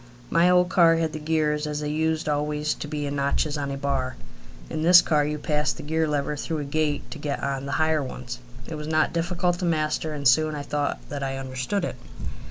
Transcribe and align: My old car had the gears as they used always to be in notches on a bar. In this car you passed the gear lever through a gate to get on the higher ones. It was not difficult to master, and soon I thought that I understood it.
My 0.31 0.49
old 0.49 0.67
car 0.69 0.95
had 0.95 1.13
the 1.13 1.19
gears 1.19 1.67
as 1.67 1.81
they 1.81 1.89
used 1.89 2.27
always 2.27 2.73
to 2.73 2.87
be 2.87 3.05
in 3.05 3.15
notches 3.15 3.55
on 3.55 3.69
a 3.69 3.77
bar. 3.77 4.15
In 4.67 4.81
this 4.81 4.99
car 4.99 5.23
you 5.23 5.37
passed 5.37 5.77
the 5.77 5.83
gear 5.83 6.07
lever 6.07 6.35
through 6.35 6.57
a 6.57 6.63
gate 6.63 7.11
to 7.11 7.19
get 7.19 7.43
on 7.43 7.67
the 7.67 7.73
higher 7.73 8.01
ones. 8.01 8.39
It 8.65 8.73
was 8.73 8.87
not 8.87 9.13
difficult 9.13 9.59
to 9.59 9.65
master, 9.65 10.15
and 10.15 10.27
soon 10.27 10.55
I 10.55 10.63
thought 10.63 11.07
that 11.09 11.21
I 11.21 11.37
understood 11.37 11.85
it. 11.85 11.97